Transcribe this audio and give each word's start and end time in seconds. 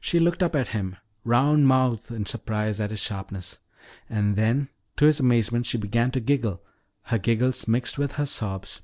She 0.00 0.18
looked 0.18 0.42
up 0.42 0.56
at 0.56 0.70
him, 0.74 0.96
round 1.22 1.68
mouthed 1.68 2.10
in 2.10 2.26
surprise 2.26 2.80
at 2.80 2.90
his 2.90 3.00
sharpness. 3.00 3.60
And 4.10 4.34
then 4.34 4.68
to 4.96 5.04
his 5.04 5.20
amazement 5.20 5.64
she 5.66 5.78
began 5.78 6.10
to 6.10 6.18
giggle, 6.18 6.64
her 7.02 7.18
giggles 7.18 7.68
mixed 7.68 7.96
with 7.96 8.14
her 8.18 8.26
sobs. 8.26 8.80